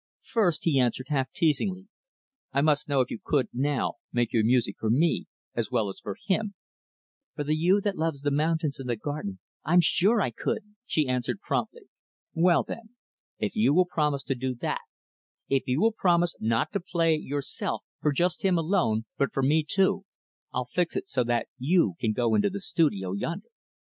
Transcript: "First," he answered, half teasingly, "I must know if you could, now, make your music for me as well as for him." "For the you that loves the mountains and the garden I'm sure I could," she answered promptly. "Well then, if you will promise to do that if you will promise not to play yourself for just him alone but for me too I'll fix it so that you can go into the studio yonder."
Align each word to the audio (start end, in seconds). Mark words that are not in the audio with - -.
"First," 0.25 0.63
he 0.63 0.79
answered, 0.79 1.09
half 1.09 1.31
teasingly, 1.31 1.87
"I 2.51 2.61
must 2.61 2.89
know 2.89 3.01
if 3.01 3.11
you 3.11 3.19
could, 3.23 3.49
now, 3.53 3.97
make 4.11 4.33
your 4.33 4.43
music 4.43 4.77
for 4.79 4.89
me 4.89 5.27
as 5.53 5.69
well 5.69 5.89
as 5.89 5.99
for 6.01 6.17
him." 6.25 6.55
"For 7.35 7.43
the 7.43 7.55
you 7.55 7.79
that 7.81 7.99
loves 7.99 8.21
the 8.21 8.31
mountains 8.31 8.79
and 8.79 8.89
the 8.89 8.95
garden 8.95 9.37
I'm 9.63 9.79
sure 9.79 10.19
I 10.19 10.31
could," 10.31 10.63
she 10.87 11.07
answered 11.07 11.39
promptly. 11.39 11.83
"Well 12.33 12.63
then, 12.63 12.95
if 13.37 13.55
you 13.55 13.75
will 13.75 13.85
promise 13.85 14.23
to 14.23 14.33
do 14.33 14.55
that 14.55 14.81
if 15.49 15.67
you 15.67 15.79
will 15.79 15.91
promise 15.95 16.35
not 16.39 16.73
to 16.73 16.79
play 16.79 17.13
yourself 17.15 17.83
for 18.01 18.11
just 18.11 18.41
him 18.41 18.57
alone 18.57 19.05
but 19.19 19.31
for 19.31 19.43
me 19.43 19.63
too 19.63 20.03
I'll 20.51 20.65
fix 20.65 20.95
it 20.95 21.09
so 21.09 21.23
that 21.25 21.47
you 21.59 21.93
can 21.99 22.11
go 22.13 22.33
into 22.33 22.49
the 22.49 22.59
studio 22.59 23.11
yonder." 23.13 23.49